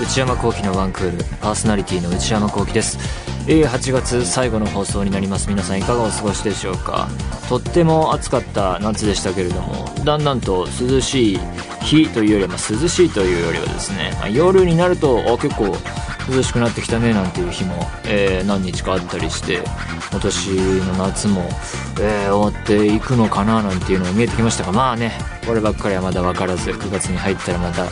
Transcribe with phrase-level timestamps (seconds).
[0.00, 2.98] 内山聖輝のワンクールパーソナリティの内山聖輝です。
[3.46, 5.48] 8月最後の放送になります。
[5.48, 7.08] 皆さんいかがお過ごしでしょうか？
[7.48, 11.38] とっても暑かった夏でしたけれどもだんだんと涼しい
[11.82, 15.74] 日というよりは、まあ、涼しいというよりはですね、まあ夜になるとあ結構
[16.30, 17.74] 涼しくなってきたねなんていう日も、
[18.06, 19.62] えー何日かあったりして
[20.10, 20.50] 今年
[20.86, 21.42] の夏も、
[22.00, 25.12] えー終わっていくのかななんていうのが見えてきましたがまあね
[25.46, 27.86] こればっかりはまだ分からず9月に入ったらまた、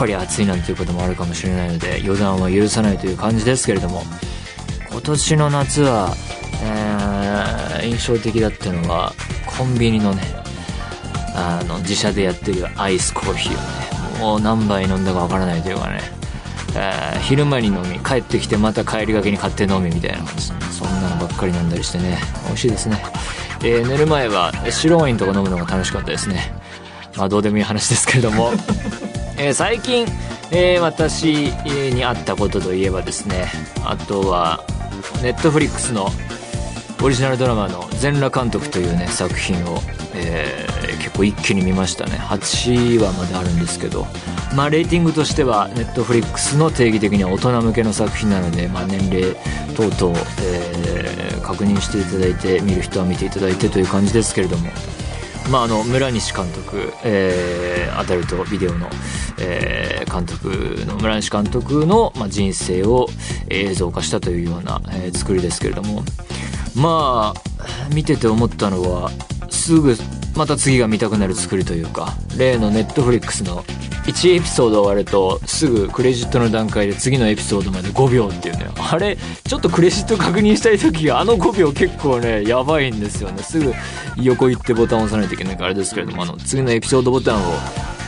[0.00, 4.02] ぱり暑いなんていうこともあるかもしれないので予断は許さないという感じですけれども
[4.90, 6.14] 今年の夏は、
[6.64, 9.14] えー印象的だったのは
[9.46, 10.20] コンビニのね
[11.34, 16.00] あの自社でやってるアイスコーヒーをねもう何杯飲んだかわからないというかね、
[16.76, 23.02] えー昼間に飲み帰ってきてまた帰りがけに買って飲みみたいなそんなのばっかり飲んだりしてね美味しいですね、
[23.64, 26.54] えー寝る前は白ワインとか飲むのが楽しかったですね。
[27.16, 28.52] まあどうでもいい話ですけれども。
[29.42, 30.06] えー最近、
[30.52, 31.50] えー私
[31.94, 33.46] にあったことといえばですね
[33.84, 34.62] あとは
[35.22, 36.08] ネットフリックスの
[37.02, 39.80] オリジナルドラマの「全裸監督」というね作品を、
[40.14, 42.12] えー結構一気に見ましたね。
[42.12, 44.06] 8話まであるんですけど
[44.54, 49.34] まあレーティングとしてはネットフリックスの定義的には大人向けの作品なので、まあ、年齢
[49.74, 54.70] 等々、えー確認していただいて見る人は見ていただいてという感じですけれども
[55.50, 58.88] まあ、あの村西監督、えーアダルトビデオの、
[59.40, 63.08] えー監督の村西監督の、まあ、人生を
[63.48, 66.02] 映像化したというような、えー作りですけれども。
[66.76, 67.40] まあ
[67.92, 69.10] 見てて思ったのは
[69.50, 69.96] すぐ
[70.36, 73.64] また次が見たくなる作りというか例のネットフリックスの
[74.06, 78.66] 1エピソード終わるとすぐクレジットの段階で次のエピソードまで5秒っていうね。
[78.76, 83.42] あれちょっとクレジット確認したい時あの5秒結構ねやばいんですよね。
[83.42, 83.72] すぐ
[84.16, 87.54] 横行ってボタンを押さないといけないからあれですけれどもあの次のエピソードボタンを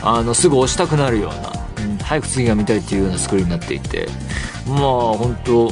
[0.03, 1.51] あのすぐ押したくなるような、
[1.85, 4.07] うん早く次が見たいっていうような作りになっていて。
[4.67, 4.79] まあ
[5.13, 5.71] 本当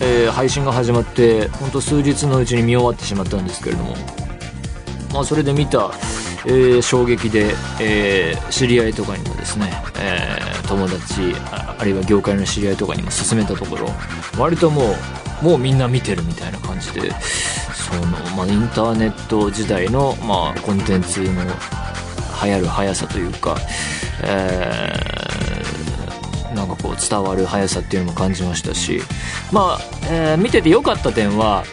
[0.00, 3.94] えー配信が始まって本当数日のうちに見終わってしまったんですけれども。
[5.14, 5.92] まあ、それで見た、
[6.46, 13.88] えー衝撃で、えー知り合いとかにもですね、えー友達あるいは業界の知り合いとかにも勧めたところ
[14.38, 14.94] 割とも
[15.42, 17.10] うもうみんな見てるみたいな感じで
[17.74, 18.06] その、
[18.36, 21.26] まあ、インターネット時代の、まあ、コンテンツの
[22.42, 23.56] 流行る速さというか、
[24.22, 29.00] えーなんかこう伝わる速さっていうのも感じましたし
[29.52, 31.64] まあ、えー見てて良かった点は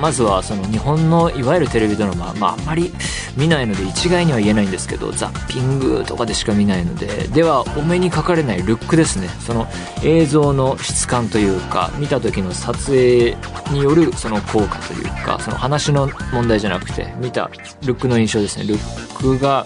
[0.00, 2.92] まずはその日本のいわゆるテレビドラマ、まあ、あんまり
[3.36, 9.28] 見ないので一概には言えないんですけどザッピングとかでしか見ないのでではお目にかかれないルックですね。
[9.40, 9.66] その
[10.02, 13.36] 映像の質感というか見た時の撮影
[13.70, 17.50] によるその効果というかその話の問題じゃなくて見た
[17.84, 18.64] ルックの印象ですね。
[18.64, 19.64] ルックが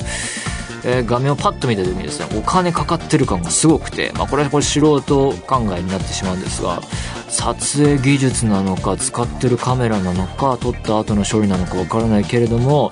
[0.85, 6.81] えー画面をパッと見た時にですねお金かかってる感がすごくて、まあ、これはこれ素人考えになってしまうんですが
[7.29, 12.91] 撮影技術なのか使ってるカメラなのか撮った後の処理なのかわからないけれども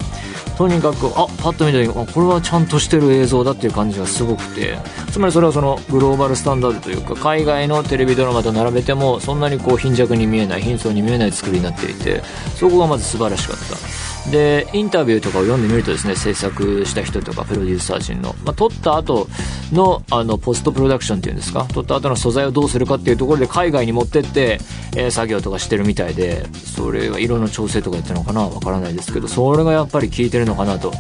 [0.57, 4.79] とにかくあパッと見た時にこれはちゃんとしてる映像だっていう感じがすごくて
[5.13, 12.23] つまりそれはそのグローバルスタンダードというか海外のテレビドラマと並べてもそんなにこう貧弱に見えない貧相に見えない作りになっていて
[12.57, 14.08] そこがまず素晴らしかった。
[14.31, 19.29] でインタビューとかを読んでみるとですね制作した人とかプロデューサー陣の、まあ、撮った後
[19.73, 21.65] のあのポストプロダクションっていうんですか？
[21.73, 24.59] 撮った後の素材をどうするかっていうところで海外に持ってって、
[24.97, 30.93] えー作業とかしてるみたいでそれが色の調整とかやってるのかなわからないですけどそれがやっぱり効いてるのかなと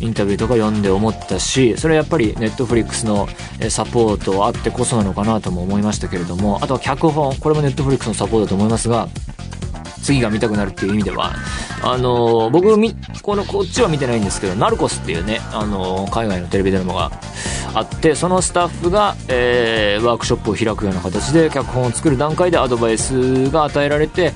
[0.00, 3.28] インタビューとか読んで思ったしそれはやっぱりネットフリックスの
[3.68, 9.08] サポートあってこそなのかなとも思いましたけれどもあとは脚本これもネットフリックスのサポートだと思いますが
[10.02, 11.32] 次が見たくなるっていう意味では、
[11.82, 17.12] あのー僕み、この、こっちは見てないんですけど、ナルコスっていうね、あのー海外のテレビドラマが
[17.74, 24.32] あって、そのスタッフが、えーワークショップを開くような形で脚本を作る段階でアドバイスが与えられて、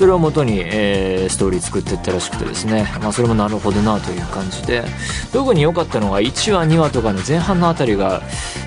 [0.00, 4.82] それをもとに、えーストーリー作っていったらしくてですね、まあそれもなるほどなという感じで、
[5.30, 8.22] 特に良かったのが1話2話とかの前半のあたりが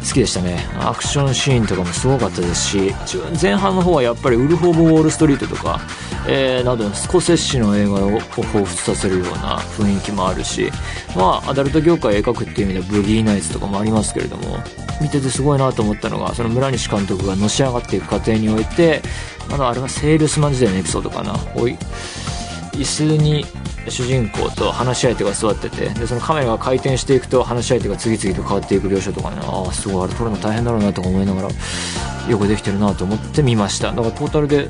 [0.08, 0.64] 好きでしたね。
[0.80, 2.94] アクションシーンとかもすごかったですし、
[3.42, 5.82] 前半の方はやっぱりウルフ・オブ・ウォール・ストリートとか、
[6.28, 10.72] えーなどスコセッシの映画を彷彿させるような雰囲気もあるし、
[11.16, 14.60] まあ、アダルト業界を描くっていう意味ではブギーナイツとかもありますけれども、
[15.02, 19.02] 見ててすごいなと思ったのが、その村西監督がのし上がっていく過程において、
[19.52, 21.36] あの、あれはセールスマン時代のエピソードかな。
[21.56, 21.78] おい、
[22.74, 23.46] 椅子に
[23.90, 25.90] 主人公と話し相手が座ってて。
[25.90, 29.38] でそのカメラが回転していくと話し相手が次々と変わっていく描写とかね。
[29.42, 30.06] ああすごい。
[30.06, 31.50] あれ撮るの大変だろうなとか思いながら
[32.30, 33.92] よくできてるなと思って見ました。
[33.92, 34.70] だからトータルで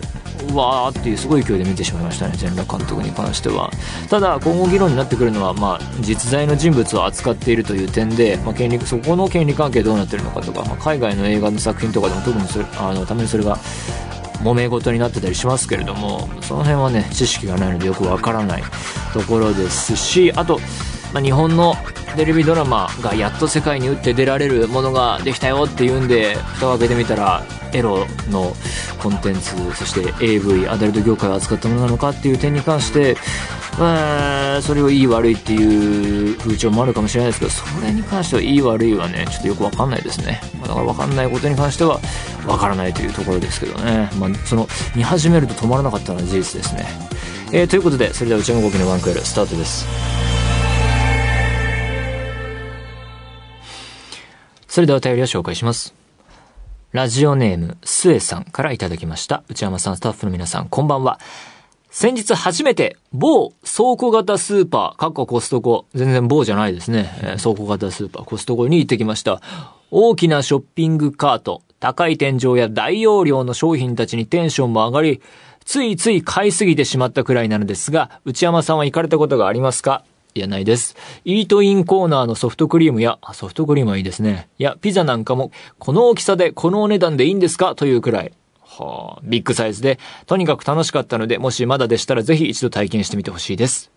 [0.52, 2.34] わーっていうすごい勢いで見てしまいましたね。
[2.36, 3.72] 全裸監督に関しては。
[4.10, 13.58] ただ今後議論になってくるのは、まあ、実在の人物を扱っているという点で、まあ、権利そこの権利関係どうなってるのかとか、まあ、海外の映画の作品とかでも特にそれあのたまにそれが
[14.44, 18.64] 揉め事になってたりしますけれどもその辺はね知識がないのでよくわからない
[19.14, 20.60] ところですしあと、
[21.14, 21.76] まあ、日本の
[22.16, 27.44] テレビドラマがやっと世界に打って出られるものができたよっていうんで蓋を開けてみたら
[27.74, 28.54] エロの
[29.02, 33.18] コンテンツそして AV アダルト業界を扱ったものなのかっていう点に関して
[33.80, 40.42] まあ、それをいい悪いっていう風潮もあるかもしれないですけど、それに関してはいい悪いはね、ちょっとよくわかんないですね。
[40.62, 42.00] だからわかんないことに関しては、
[42.48, 44.10] わからないというところですけどね。
[44.20, 46.86] まあ、その、見始めると止まらなかったのは事実ですね。
[47.52, 49.88] えー、ということで、それでは内山動きのワンクール、スタートです。
[54.68, 55.94] それではお便りを紹介します。
[56.92, 59.44] ラジオネーム、スエさんからいただきました。
[59.50, 61.20] 内山さん、スタッフの皆さん、こんばんは。
[61.96, 69.44] 先日初めて某倉庫型スーパー、かっこコストコ、全然某じゃないですね、えー、倉庫型スーパー、コストコに行ってきました。
[69.92, 75.22] 大きなショッピングカート、高い天井や大容量の商品たちにテンションも上がり、
[75.66, 80.04] ついつい買いすぎてしまったくらいなのですが、内山さんは行かれたことがありますか？
[80.34, 80.96] いや、ないです。
[81.26, 84.50] イートインコーナーのソフトクリームや、ソフトクリームはいいですね。
[84.58, 87.76] いや、ピザなんかも、この大きさでこのお値段でいいんですか？
[87.76, 88.34] というくらい。
[88.82, 93.92] はあ、ビッグサイズで、とにかく楽しかったので、もしまだでしたらぜひ一度体験してみてほしいです。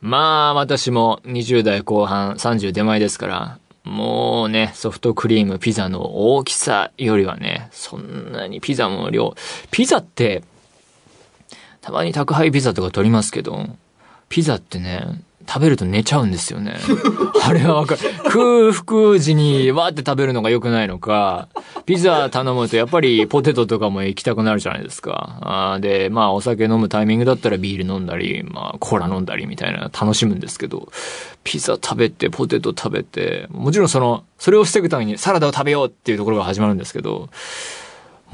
[0.00, 9.34] まあ、私も20代後半、30手前ですから、もうね、ソフトクリーム、ピザの大きさよりはね、そんなにピザの量、
[9.70, 10.42] ピザって、
[11.80, 13.66] たまに宅配ピザとか取りますけど、
[14.28, 15.06] ピザってね、
[15.46, 16.76] 食べると寝ちゃうんですよね。
[17.42, 18.00] あれはわかる。
[18.24, 21.48] 空腹時にわーって食べるのが良くないのか、
[21.84, 25.38] ピザ頼むとやっぱりポテトとかも行きたくなるじゃないですか。
[25.42, 30.88] あで、まあお酒飲むタイミングだったらビール飲んだり、まあコーラ飲んだりみたいな楽しむんですけど、
[31.44, 37.28] ピザ食べて、ポテト食べて、もちろんその、それを防ぐためにサラダを食べようっていうところが始まるんですけど、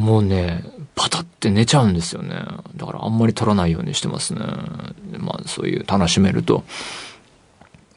[0.02, 0.64] もうね、
[0.96, 2.34] パタって寝ちゃうんですよね。
[2.76, 4.40] だからあんまり取らないようにしてますね。
[5.18, 6.64] まあそういう楽しめると。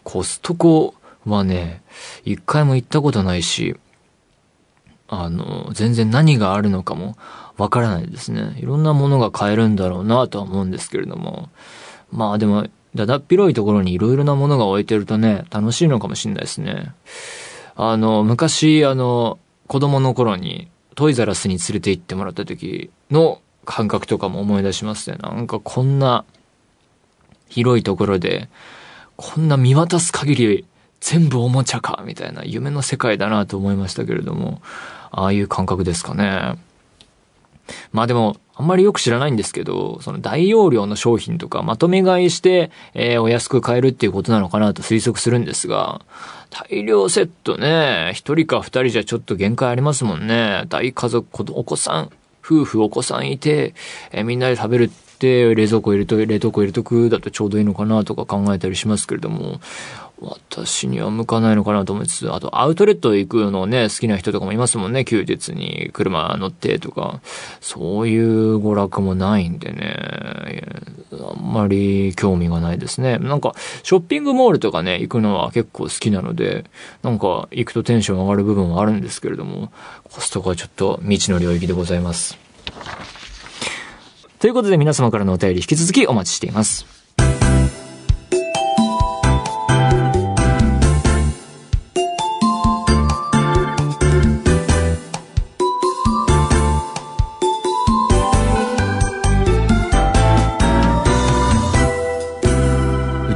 [0.03, 0.93] コストコ
[1.25, 1.81] はね、
[2.23, 3.75] 一回も行ったことないし、
[5.07, 7.17] あの、全然何があるのかも
[7.57, 8.55] わからないですね。
[8.57, 11.49] いろんなものが買えるんだろうなとは思うんですけれども。
[12.11, 16.93] まあでも、だだっ広いところにいろいろなものが置いてるとね、楽しいのかもしれないですね。
[17.75, 25.17] あの、昔、あの、子供の頃にトイザラスに連れて行ってもらった時の感覚とかも思い出しますね。
[25.17, 26.25] なんかこんな
[27.49, 28.49] 広いところで、
[29.17, 30.65] こんな見渡す限り
[30.99, 34.61] 全部おもちゃか、みたいな夢の世界だなと思いましたけれども、
[35.11, 36.57] ああいう感覚ですかね。
[37.91, 46.01] まあでも、あんまりよく知らないんですけど、その大容量の商品とかまとめ買いして、えー、お安く買えるっていうことなのかなと推測するんですが、
[46.57, 50.63] 大量セットね、一人か二人じゃちょっと限界ありますもんね。
[50.69, 52.11] 大家族、お子さん、
[52.41, 53.73] 夫婦お子さんいて、
[54.13, 59.59] え、みんなで食べるって、冷蔵庫入れと、冷凍庫入れとくだとちょうどいいのかなとか考えたりしますけれども、
[60.21, 67.21] 私には向かないのかなと思いつつ、あとアウトレット行くのね、好きな人とかもいますもんね、休日に車乗ってとか。
[67.61, 70.63] そういう娯楽もないんでね、
[71.11, 73.17] あんまり興味がないですね。
[73.17, 76.65] なんか、ショッピングモールとかね、行くのは結構好きなので、
[77.03, 79.71] なんか行くとテンション上がる部分はあるんですけれども、
[80.03, 82.37] コストコはちょっと未知の領域でございます。
[84.39, 86.94] ということで皆様からのお便り引き続きお待ちしています。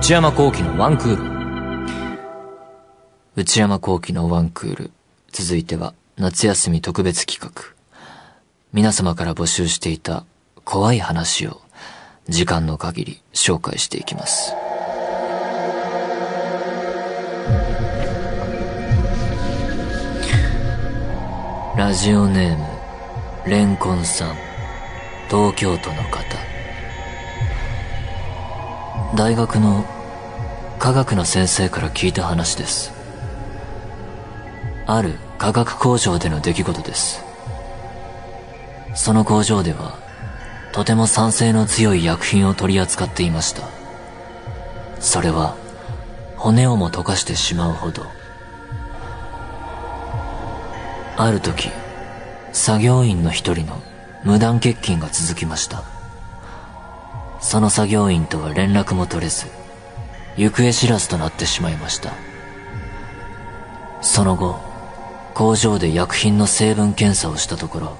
[0.10, 2.20] 内山幸輝のワンクール。
[3.36, 4.92] 内山幸輝のワンクール。
[5.32, 7.76] 続いては夏休み特別企画。
[8.74, 10.26] 皆様から募集していた
[10.66, 11.62] 怖い話を
[12.28, 14.56] 時間の限り紹介していきます。
[21.78, 22.66] ラジオネーム、
[23.48, 24.36] レンコンさん、
[25.30, 26.36] 東京都の方。
[29.16, 29.86] 大学の
[30.80, 32.94] 科学の先生から聞いた話です。
[34.88, 37.22] ある化学工場での出来事です。
[38.96, 40.00] その工場では
[40.72, 43.68] とても酸性の強い薬品を取り扱っていました。
[45.02, 45.58] それは
[46.38, 48.06] 骨をも溶かしてしまうほど。
[51.18, 51.70] ある時
[52.54, 53.82] 作業員の一人の
[54.24, 55.84] 無断欠勤が続きました。
[57.42, 59.59] その作業員とは連絡も取れず
[60.40, 62.14] 行方知らずとなってしまいました。
[64.02, 64.58] その後
[65.34, 67.98] 工場で薬品の成分検査をしたところ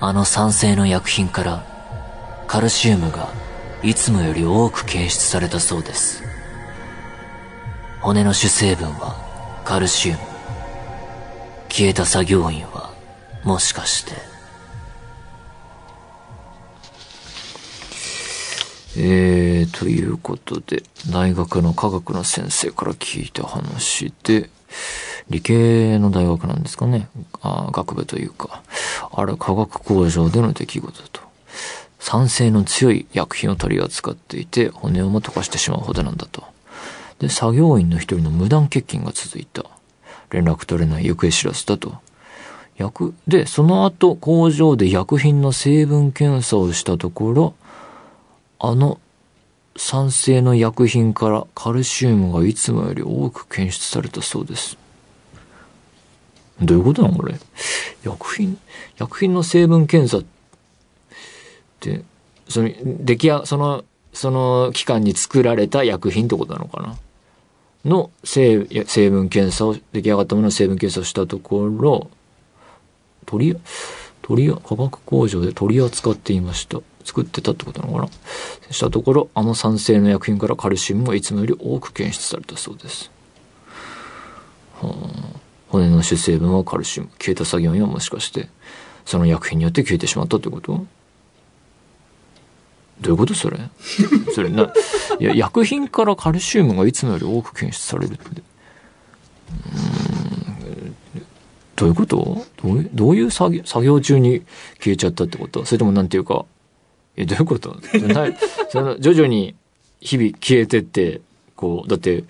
[0.00, 1.64] あの酸性の薬品から
[2.46, 3.30] カルシウムが
[3.82, 6.22] いつもより多く検出されたそうです。
[8.02, 10.18] 骨の主成分はカルシウム。
[11.70, 12.92] 消えた作業員は
[13.44, 14.37] もしかして。
[19.00, 24.50] えー、ということで、大学の科学の先生から聞いた話で、
[25.30, 27.08] 理系の大学なんですかね。
[27.40, 28.60] あ学部というか。
[29.12, 31.20] あれ、化学工場での出来事と。
[32.00, 36.42] 酸性の強い薬品を取り扱っていて、骨をも溶かしてしまうほどなんだと。
[37.20, 39.64] で、作業員の一人の無断欠勤が続いた。
[40.30, 41.94] 連絡取れない行方知らずだと。
[42.76, 47.54] 薬、で、その後、工場で薬品の成分検査をしたところ、
[48.58, 49.00] あの
[49.76, 54.76] 酸性の薬品からカルシウムがいつもより多く検出されたそうです。
[56.60, 57.36] どういうことなのこれ？
[58.02, 58.58] 薬品、
[58.96, 60.28] 薬品の成分検査っ
[61.78, 62.02] て、
[62.48, 66.96] その、出来や、その、その期間に作られた薬品ってことなのかな？
[67.84, 72.10] の成成分検査を、出来上がったものの成分検査をしたところ、
[73.24, 73.60] 取り、
[74.22, 76.80] 取り、化学工場で取り扱っていました。
[77.04, 78.08] 作ってたってことなのかな？
[78.72, 83.10] したところ、あの酸性の薬品からカルシウムがいつもより多く検出されたそうです。
[84.80, 84.94] はあ、
[85.68, 87.10] 骨の主成分はカルシウム。
[87.18, 88.48] 消えた作業員はもしかして、
[89.04, 90.86] その薬品によって消えてしまったってこと？
[93.00, 93.58] どういうことそれ？
[94.34, 94.72] それな、
[95.20, 98.24] いや、薬品からカルシウムがいつもより多く検出されるって。
[98.26, 98.30] う
[100.84, 100.96] ん。
[101.76, 102.44] どういうこと？
[102.60, 104.42] どういうどういう作業作業中に
[104.78, 105.64] 消えちゃったってこと？
[105.64, 106.44] それともなんていうか、
[107.20, 107.76] え、どういうこと？
[108.70, 109.56] その徐々に
[110.00, 111.20] 日々消えてって、
[111.56, 112.22] こう、だって、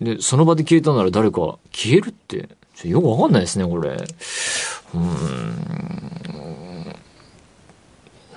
[0.00, 2.48] で、その場で消えたなら誰か消えるって、
[2.84, 3.96] よくわかんないですね、これ。
[4.94, 5.02] うん。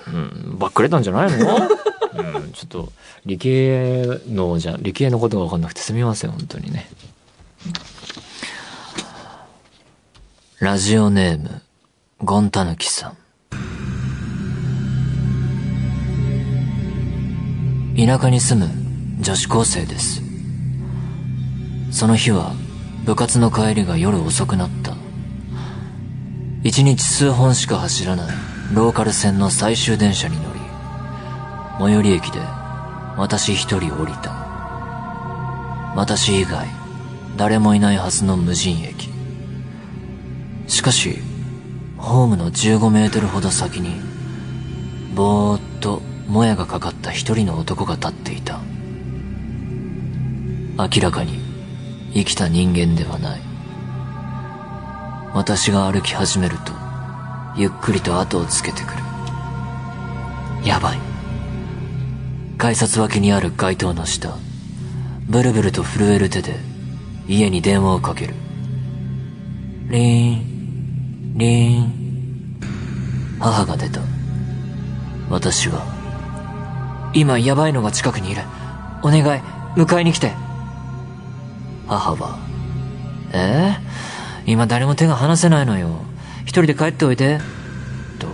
[0.04, 1.56] うん、ばっくれたんじゃないの？
[1.56, 2.92] うん、ちょっと、
[3.24, 6.90] 理系のじゃ、理系のことがわかんなくてすみません、本当にね。
[10.58, 11.62] ラジオネーム、
[12.18, 13.16] ゴンタヌキさん。
[17.94, 18.72] 田舎に住む
[19.20, 20.22] 女子高生です。
[21.90, 22.54] その日は
[23.04, 24.96] 部活の帰りが夜遅くなった。
[26.62, 28.34] 一日数本しか走らない
[28.72, 30.60] ローカル線の最終電車に乗り、
[31.80, 32.40] 最寄り駅で
[33.18, 34.32] 私一人降りた。
[35.94, 36.66] 私以外
[37.36, 39.10] 誰もいないはずの無人駅。
[40.66, 41.18] しかし、
[41.98, 44.00] ホームの15メートルほど先に、
[45.14, 48.60] ぼーっともやがかかった一人の男が立っていた。
[50.78, 51.38] 明らかに
[52.14, 53.40] 生きた人間ではない。
[55.34, 56.72] 私が歩き始めると
[57.56, 59.02] ゆっくりと後をつけてくる。
[60.64, 60.98] やばい。
[62.58, 64.36] 改札脇にある街灯の下
[65.28, 66.54] ブルブルと震える手で
[67.26, 68.34] 家に電話をかける。
[69.88, 72.58] リンリン。
[73.40, 74.00] 母が出た。
[75.28, 75.91] 私は
[77.14, 78.42] 今やばいのが近くにいる。
[79.02, 79.22] お願い、
[79.76, 80.32] 迎えに来て。
[81.86, 82.38] 母は、
[83.32, 83.76] え？
[84.46, 85.88] ー、今誰も手が離せないのよ。
[86.42, 87.38] 一人で帰っておいて。
[88.18, 88.28] と、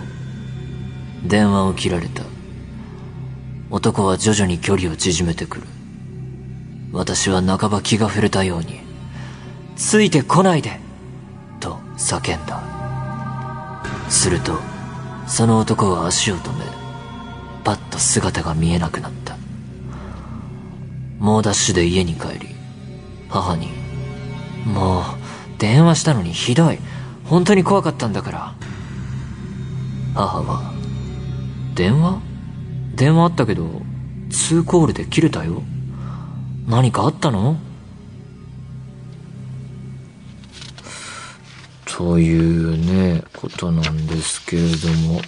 [1.25, 2.23] 電話を切られた。
[3.69, 5.63] 男は徐々に距離を縮めてくる。
[6.91, 8.79] 私は半ば気が触れたように、
[9.75, 10.79] ついてこないで
[11.59, 12.63] と叫んだ。
[14.09, 14.59] すると、
[15.27, 16.65] その男は足を止め、
[17.63, 19.37] パッと姿が見えなくなった。
[21.19, 22.55] 猛ダッシュで家に帰り
[23.29, 23.69] 母に
[24.65, 25.03] 「もう
[25.57, 26.79] 電話したのにひどい。
[27.25, 28.55] 本当に怖かったんだから」
[30.15, 30.73] 母は
[31.75, 32.21] 「電話？
[32.95, 33.81] 電話あったけど
[34.29, 35.61] 2コールで切れたよ。
[36.67, 37.57] 何かあったの?」
[41.85, 45.21] というね、ことなんですけれども。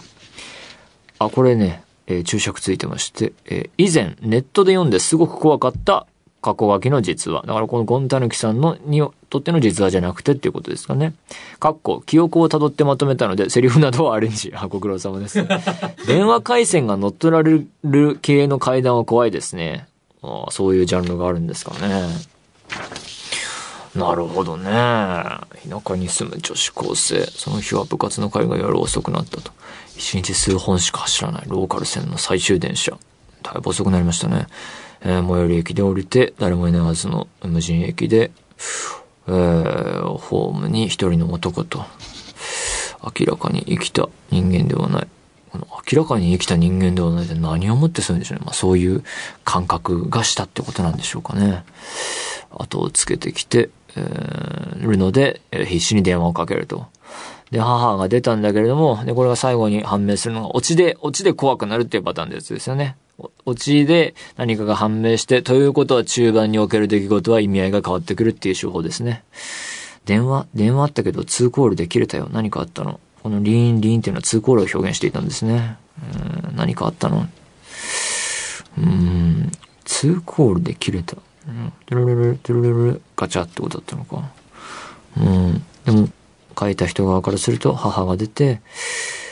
[1.20, 6.08] あ、これね、えー、注釈ついてまして、えー、以前ネットで読んですごく怖かった
[6.42, 7.44] 過去書きの実話。
[7.44, 11.14] だからこのゴンタヌキさんのにとっての実話じゃなくてっていうことですかね。
[11.60, 14.52] かっこ、記憶を辿ってまとめたので、セリフなどはアレンジ。
[14.56, 15.46] あ、ご苦労様です。
[16.08, 19.88] 電話回線が乗っ取られる系の階段は怖いですね。
[20.24, 22.04] あそういうジャンルがあるんですかね。
[23.96, 24.72] なるほどね。
[24.72, 27.26] 田舎に住む女子高生。
[27.26, 29.52] その日は部活の会が夜遅くなったと。
[29.98, 32.98] 一日数本しか走らないローカル線の最終電車。
[33.44, 34.48] だいぶ遅くなりましたね。
[35.02, 38.32] えー、最寄り駅で降りて、誰もいないはずの無人駅で、
[39.28, 41.86] えー、ホームに一人の男と、
[43.04, 45.08] 明らかに生きた人間ではない。
[45.52, 48.46] この明らかに生きた人間ではないって何をもってするんでしょうね。
[48.46, 49.04] まあそういう
[49.44, 51.66] 感覚がしたってことなんでしょうかね。
[52.52, 56.88] 後をつけてきて、るので、必死に電話をかけると。
[57.52, 62.96] で、母が出たんだけれども、で、これが最後に判明するのが、オチで、オチで怖くなるっていうパターンのやつですよね。
[63.46, 69.24] オチで何かが判明して、ということは中盤における出来事は意味合いが変わってくるっていう手法ですね。
[70.06, 72.30] 電話電話あったけど、ツーコールで切れたよ。
[72.32, 75.78] 何かあったのこのリーン、リーンっていうのはツーコールを表現していたんですね。
[76.16, 77.28] うん何かあったの
[78.78, 79.52] うん、
[79.84, 81.18] ツーコールで切れた。
[81.48, 84.30] うん、トゥルルル、トゥルルル、ガチャってことだったのか。
[85.18, 85.64] うん。
[85.86, 86.10] でも、
[86.60, 88.62] 書いた人側からすると母が出て、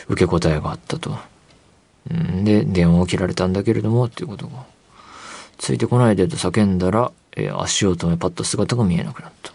[0.08, 1.18] 受け答えがあったと。
[2.10, 4.66] うん、で、電話を切られたんだけれども、っていうことが。
[5.60, 9.52] ついてこないでと叫んだら、えー、足を止めパッと姿が見えなくなった。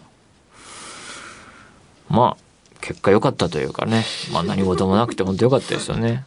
[2.09, 2.45] まあ、
[2.79, 4.05] 結果良かったというかね。
[4.31, 6.25] まあ何事もなくて本当良かったですよね。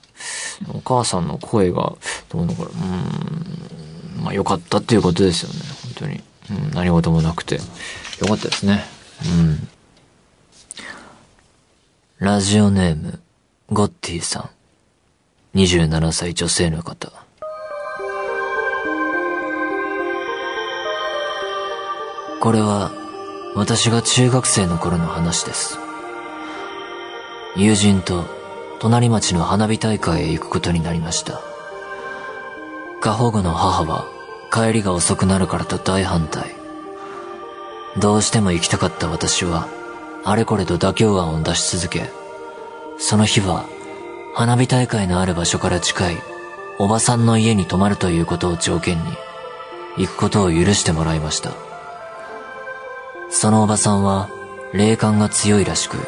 [0.75, 1.95] お母さんの声が、
[2.29, 5.78] どうのこれ、うん、まあ良かったっていうことですよね。
[5.99, 6.23] 本当に。
[6.51, 7.59] うん、何事もなくて。
[8.21, 8.85] 良かったですね。
[9.27, 9.69] うん。
[12.19, 13.21] ラジオネーム、
[13.71, 14.51] ゴッティさ
[15.55, 15.59] ん。
[15.59, 17.13] 27歳女性の方。
[22.41, 22.93] これは、
[23.55, 25.79] 私が中学生の頃の話です。
[27.57, 28.25] 友人と
[28.79, 31.41] 隣町の花火大会へ行くことになりました。
[33.01, 34.18] 過保護の母は
[34.51, 36.55] 帰りが遅くなるからと大反対。
[37.99, 39.69] どうしても行きたかった私は、
[40.25, 42.11] あれこれと妥協案を出し続け、
[42.99, 43.65] その日は
[44.35, 46.17] 花火大会のある場所から近い
[46.79, 49.05] おばさんの家に泊まるということを条件に、
[49.97, 51.53] 行くことを許してもらいました。
[53.31, 54.29] そのおばさんは
[54.73, 55.99] 霊感が強いらしく、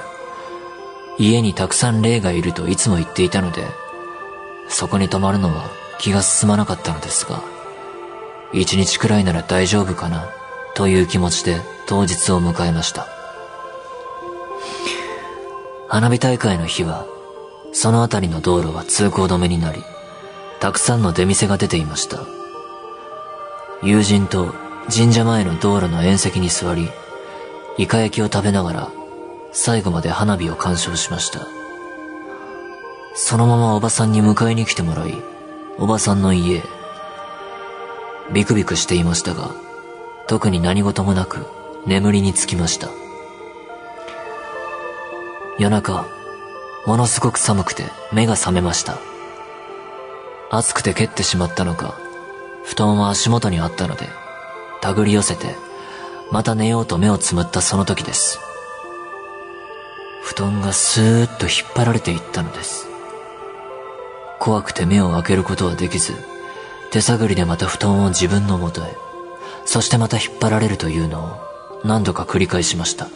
[1.19, 3.65] 家にたくさん霊がいるといつも言っていたので、
[4.69, 5.65] そこに泊まるのは
[5.99, 7.43] 気が進まなかったのですが、
[8.53, 10.29] 一日くらいなら大丈夫かな、
[10.75, 13.07] という気持ちで当日を迎えました。
[15.89, 17.07] 花火大会の日は、
[17.73, 19.83] その辺りの道路は通行止めになり、
[20.59, 22.21] たくさんの出店が出ていました。
[23.83, 24.55] 友人と
[24.95, 26.91] 神社前の道路の縁石に座り、
[27.79, 28.89] イカ焼きを食べながら
[29.53, 31.47] 最後まで花火を鑑賞しました。
[33.15, 35.15] そのままおばさんに迎えに来てもらい、
[35.79, 36.80] おばさんの家へ。
[38.33, 39.51] ビクビクしていましたが、
[40.29, 41.47] 特に何事もなく
[41.87, 42.89] 眠りにつきました。
[45.59, 46.07] 夜中、
[46.87, 48.99] ものすごく寒くて目が覚めました。
[50.51, 51.95] 暑くて蹴ってしまったのか、
[52.65, 54.09] 布団は足元にあったので、
[54.81, 55.57] 手繰り寄せて、
[56.31, 58.39] また寝ようと目をつむったその時です。
[60.23, 62.89] 布団がスーッと引っ張られていったのです。
[64.39, 66.15] 怖くて目を開けることはできず、
[66.91, 68.97] 手探りでまた布団を自分の元へ、
[69.65, 73.09] そしてまた引っ張られるというのを何度か繰り返しました。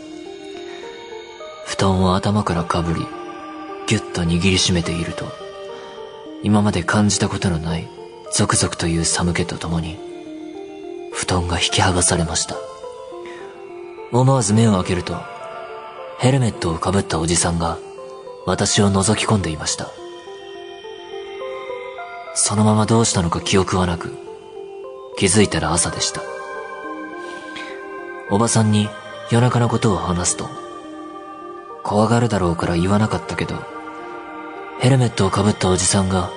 [1.66, 3.06] 布団を頭からかぶり、
[3.86, 5.26] ぎゅっと握りしめていると、
[6.42, 7.88] 今まで感じたことのない
[8.32, 9.98] ゾクゾクという寒気とともに、
[11.12, 12.56] 布団が引き剥がされました。
[14.12, 15.16] 思わず目を開けると、
[16.18, 17.78] ヘルメットをかぶったおじさんが
[18.46, 19.90] 私を覗き込んでいました。
[22.34, 24.12] そのままどうしたのか記憶はなく、
[25.16, 26.20] 気づいたら朝でした。
[28.30, 28.88] おばさんに
[29.30, 30.48] 夜中のことを話すと、
[31.84, 33.54] 怖がるだろうから言わなかったけど、
[34.80, 36.30] ヘルメットをかぶったおじさんが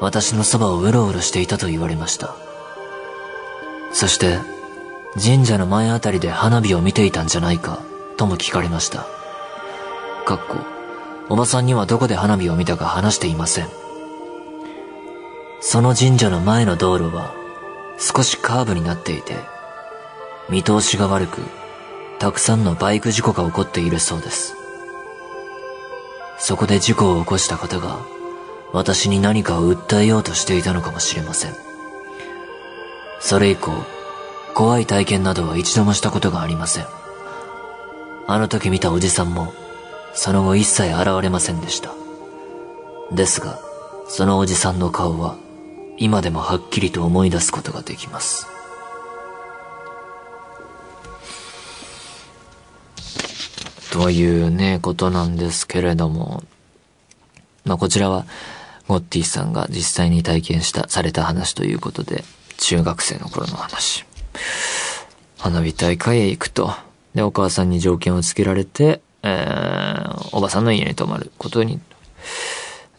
[0.00, 2.34] 私のそばをうろうろしていたと言われました。
[3.92, 4.38] そして、
[5.20, 7.80] 神社の前あたりで花火を見ていたんじゃないか、
[8.18, 9.06] とも聞かれました。
[10.26, 10.58] かっこ、
[11.30, 13.79] おばさんにはどこで花火を見たか話していません。
[15.60, 17.34] その神社の前の道路は
[17.98, 19.36] 少しカーブになっていて、
[20.48, 21.42] 見通しが悪く、
[22.18, 24.56] たくさんのバイク事故が起こっているそうです。
[26.38, 27.98] そこで事故を起こした方が、
[28.72, 31.54] 私に何かを訴えようとしていたのかもしれません。
[33.20, 33.72] それ以降、
[34.54, 36.86] 怖い体験などは一度もしたことがありません。
[38.26, 39.52] あの時見たおじさんも、
[40.14, 41.92] その後一切現れませんでした。
[43.12, 43.60] ですが、
[44.08, 45.36] そのおじさんの顔は、
[46.00, 48.48] 今でもはっきりと思い出すことができます。
[53.92, 56.42] というね、ことなんですけれども、
[57.66, 58.24] まあこちらは、
[58.88, 62.24] ゴッティさんが実際に体験した、された話ということで、
[62.56, 64.06] 中学生の頃の話。
[65.36, 66.72] 花火大会へ行くと。
[67.14, 71.78] で、お母さんに条件をつけられて、えー、おばさんの家に泊まることに。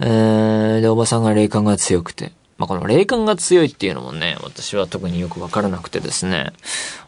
[0.02, 2.32] えー、で、おばさんが霊感が強くて。
[2.62, 6.54] まあ、この霊感が強いっていうのもね、私は特によくわからなくてですね。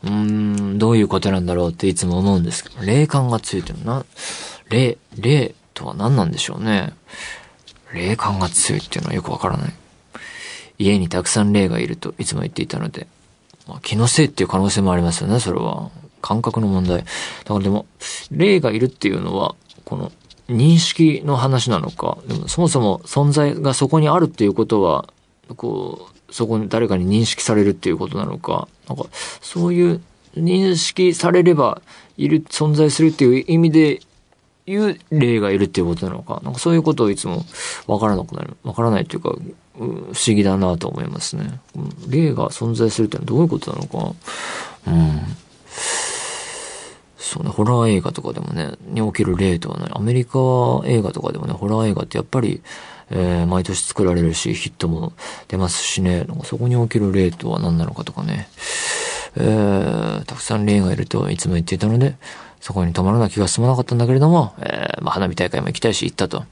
[0.03, 4.05] うーん、どういうことなんだろうっていつも思うんですけど、霊感が強いってのはな、
[4.69, 6.93] 霊、霊とは何なんでしょうね。
[7.93, 9.73] 霊感が強いっていうのはよくわからない。
[10.79, 13.05] 家にたくさん霊がいるといつも言っていたので、
[13.67, 15.91] まあ、気のせいっていう可能性もありますよね、それは。
[16.23, 16.97] 感覚の問題。
[16.97, 17.85] だからでも、
[18.31, 19.53] 霊がいるっていうのは、
[19.85, 20.11] この
[20.49, 25.05] 認識の話なのか、でもそもそも存在がそこにあるっていうことは、
[25.55, 29.05] こう、そこに誰かに認識されるっていうことなのか、なんか、
[29.41, 30.01] そういう
[30.35, 31.81] 認識されれば
[32.17, 34.01] いる、存在するっていう意味で
[34.65, 37.45] いう霊がいるっていうことなのか、なんかそういうことをいつも
[37.87, 39.35] わからなくなる、わからないというか、
[39.75, 41.59] 不思議だなと思いますね。
[42.07, 44.15] 霊が存在するってのはどういうことなのか。
[44.87, 45.21] うん。
[47.17, 50.39] そうね、ホラー映画とかでもね、に起きる霊とはね、アメリカ
[50.85, 52.61] 映画とかでもね、ホラー映画ってやっぱり、
[53.11, 55.13] えー、毎年作られるし、ヒットも
[55.47, 58.47] 出ますしね、なんかそこに起きる霊とは何なのかとかね、
[59.35, 62.15] えー、たくさん霊がいるといつも言っていたので、
[62.59, 66.45] そこに泊まるのは気が進まなかったんだけれども、えー、まあ、花火大会も行きたいし行ったと。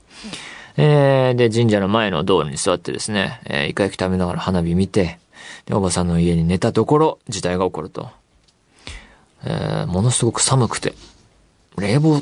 [0.77, 5.19] えー、で、神社の前の道路に座ってですね、えー、イカ焼き食べながら花火見て、
[5.65, 8.09] で、おばさんの家に寝たところ、事態が起こると。
[9.45, 10.93] えー、ものすごく寒くて、
[11.77, 12.21] 冷房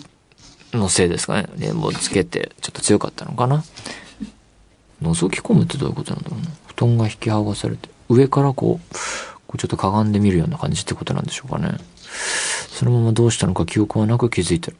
[0.74, 1.48] のせいですかね。
[1.58, 3.64] 冷房つけて、ちょっと強かったのかな。
[5.02, 6.48] 覗き込むってどういうことなんだろうな。
[6.68, 8.96] 布団が引き剥がされて、上からこう、
[9.48, 11.78] こうちょっとかがんでみるような感じってことなんでしょうかね。
[12.70, 14.78] そのままどうしたのか記憶はなく気づいてる。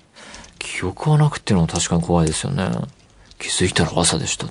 [0.60, 2.70] 記憶はなくっていうのは確かに怖いですよね。
[3.40, 4.48] 気づいたら朝でした。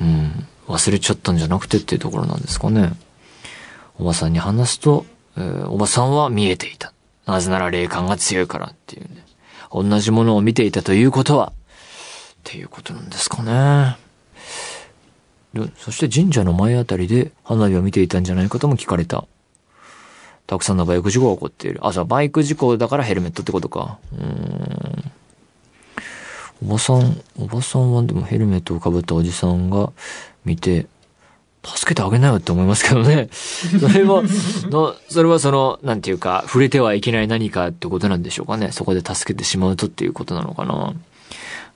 [0.00, 0.46] うん。
[0.68, 2.92] 忘れちゃったんじゃなくてっていうところなんですかね。
[3.98, 5.04] おばさんに話すと、
[5.36, 6.92] えー、おばさんは見えていた。
[7.26, 9.24] なぜなら霊感が強いからっていうね。
[9.72, 11.52] 同じものを見ていたということは、っ
[12.42, 13.96] ていうことなんですかね。
[15.76, 19.26] そして神社の前あたりで花火を見ていたんじゃないかとも聞かれた。
[20.46, 21.78] たくさんのバイク事故が起こっている。
[21.82, 23.98] あ、そう、バイク事故だからヘルメットってことか。
[24.12, 25.12] うーん。
[26.62, 29.92] おばさん、おばさんはでもヘルメットをかぶったおじさんが
[30.44, 30.86] 見て、
[31.64, 33.28] 助けてあげなよって思いますけどね。
[33.32, 34.22] それは、
[34.70, 38.72] の、それはその、なんていうか、触れてはいけない何かってことなんでしょうかね。
[38.72, 40.94] そこで助けてしまうとっていうことなのかな。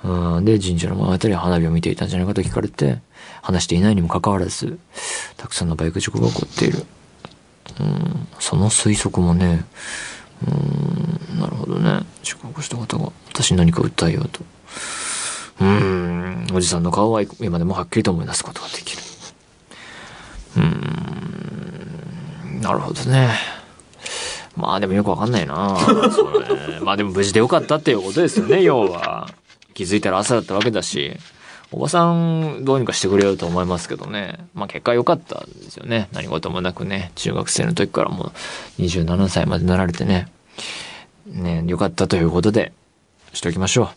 [0.05, 2.99] うん、で、神社の前あたり花火を見ていたんじゃないかと聞かれて、
[3.41, 4.79] 話していないにもかかわらず、
[5.39, 6.85] たくさんのバイク事故が起こっている。
[7.81, 9.65] うん、その推測もね、
[10.47, 12.01] うん、なるほどね。
[12.23, 14.41] 事故を起こした方が、私に何か訴えようと。
[15.61, 19.03] うん、おじさんの顔は今でもはっきりと思い出すことができる。
[20.59, 23.31] うん、なるほどね。
[24.57, 25.79] まあでもよくわかんないな。
[26.83, 29.31] まあでも無事でよかったっていうことですよね、要は。
[29.75, 31.17] 気づいたら朝だったわけだし。
[31.73, 34.47] おばさんどうにかしてくれようと思いますけどね。
[34.55, 36.09] まあ結果良かったですよね。
[36.13, 37.11] 何事もなくね。
[37.17, 38.33] 中学生の時からも
[38.79, 40.29] う27歳までなられてね。
[41.27, 42.73] ね、良かったということで、
[43.33, 43.89] しておきましょう。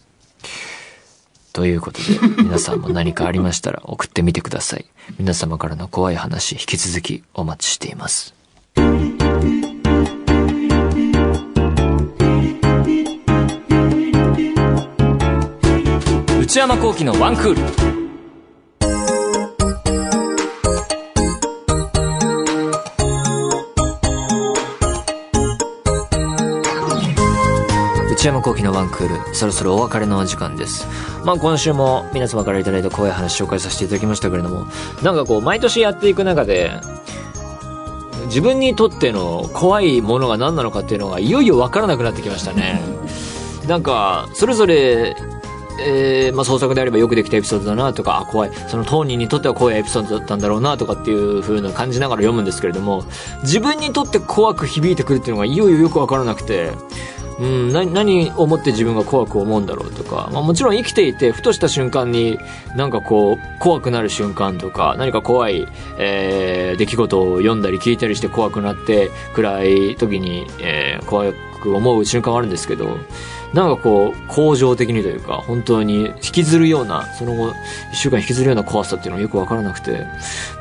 [1.53, 4.85] ということで、皆さんも何かありましたら 送ってみてください。
[5.19, 8.33] 皆様からの怖い話、引き続きお待ちしています。
[16.47, 17.61] 内山幸喜のワンクール。
[28.13, 30.87] 内山幸喜のワンクール、そろそろお別れのお時間です。
[31.25, 34.67] まあ今週も皆様からいただいた怖い話紹介させていただきましたけれども、
[35.03, 36.71] なんかこう、毎年やっていく中で、
[38.27, 42.79] 自分にとっての怖いものが何なのかっていうのがいよいよわからなくなってきましたね。
[43.67, 45.13] なんか、それぞれ
[45.79, 48.51] えー、まあ、創作であればよくできたエピソードだなとか、あ、怖い。
[48.67, 53.03] その当人にとっては怖いエピソードだったんだろうなとかっていう風な感じながら読むんですけれども、
[53.43, 56.71] 自分にとって怖く響いてくるっていうのがいよいよよくわからなくて、
[57.39, 62.39] うん、何、何をもって自分が怖く思うんだろうとか、まあもちろん生きていて、ふとした瞬間に
[62.75, 65.67] なんかこう、怖くなる瞬間とか、何か怖い、
[65.99, 71.31] えー、出来事を読んだり聞いたりして怖くなって、暗い時に、えー、怖
[71.67, 72.97] く思う瞬間があるんですけど、
[73.53, 77.53] なんかこう、恒常的にというか、本当に引きずるような、その後、
[77.93, 80.05] 一週間引きずるような怖さっていうのはよくわからなくて、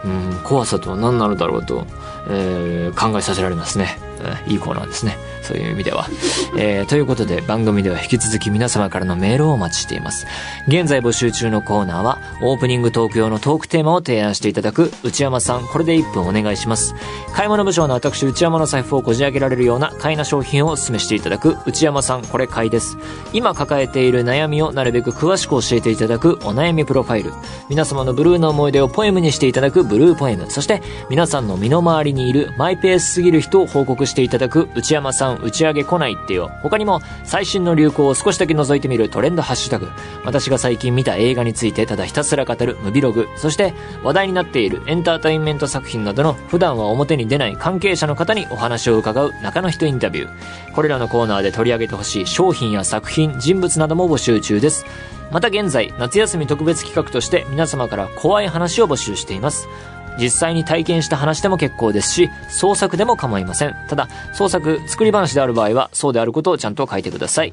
[0.04, 1.86] うん、怖さとは何なのだろうと、
[2.28, 3.98] えー、考えさせられますね。
[4.46, 5.16] いいコーナーですね。
[5.42, 6.08] そういう意味では。
[6.58, 10.26] えー、ということで番組では引き続き皆様からのメールをお待ちしています。
[10.66, 16.94] 現在募集中のコーナーは、オープニングトーク用のトークテーマを提案していただく内山さん、これで1分お願いします。
[17.32, 22.96] 買い物部長の私内山の財布をこじ開けられるような買いな商品をお勧めしていただく内山さん、これ買いです。
[23.32, 27.32] 今抱えている悩みをなるべく詳しく教えていただくお悩みプロファイル。
[27.68, 30.50] 皆様のブルーの思い出をポエムにしていただくブルーポエム。
[30.50, 36.50] そして皆さんの身の回りにいるマイペースすぎる人を報告していただく内山さん打ち上げ来ないってよ。
[36.62, 39.88] 他にも最新の流行を少しだけ覗いてみるトレンドハッシュタグ。
[40.24, 43.28] 私が最近見た映画についてただひたすら語るムビログ。
[43.36, 50.72] そして話題になっているエンターテインメント作品などの普段は表に出ない関係者の方にお話を伺う中の人インタビュー。
[50.74, 54.84] これらのコーナーで取り上げてほしい商品や作品、人物なども募集中です。
[55.32, 59.68] また現在、夏休み特別企画として皆様から怖い話を募集しています。
[60.18, 63.76] 実際に体験した話でも結構ですし、創作でも構いません。
[63.88, 67.52] ただ、創作、作り話である場合は、そうであることをちゃんと書いてください。